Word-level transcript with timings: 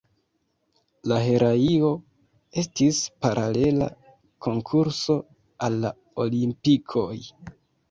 La 1.11 1.19
heraio 1.25 1.91
estis 2.63 3.03
paralela 3.27 3.91
konkurso 4.47 5.21
al 5.69 5.81
la 5.87 5.95
Olimpikoj. 6.27 7.17